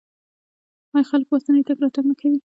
[0.93, 2.39] آیا خلک په اسانۍ تګ راتګ نه کوي؟